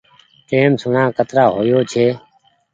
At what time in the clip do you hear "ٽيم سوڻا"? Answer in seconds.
0.49-1.03